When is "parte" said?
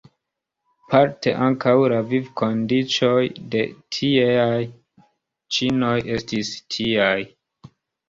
0.93-1.33